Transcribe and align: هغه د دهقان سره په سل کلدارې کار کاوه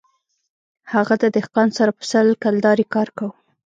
هغه 0.93 1.15
د 1.23 1.23
دهقان 1.35 1.69
سره 1.77 1.91
په 1.97 2.03
سل 2.11 2.27
کلدارې 2.43 2.85
کار 2.93 3.07
کاوه 3.17 3.35